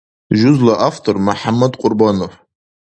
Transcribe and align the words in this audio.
Жузла 0.39 0.73
автор 0.89 1.15
МяхӀяммад 1.25 1.73
Кьурбанов. 1.79 2.33